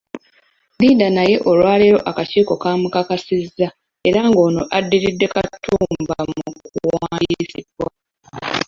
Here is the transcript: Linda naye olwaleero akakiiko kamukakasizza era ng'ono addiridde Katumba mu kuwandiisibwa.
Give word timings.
Linda 0.79 1.07
naye 1.15 1.35
olwaleero 1.49 1.99
akakiiko 2.09 2.53
kamukakasizza 2.63 3.67
era 4.07 4.21
ng'ono 4.29 4.61
addiridde 4.77 5.27
Katumba 5.33 6.17
mu 6.31 6.41
kuwandiisibwa. 6.73 7.87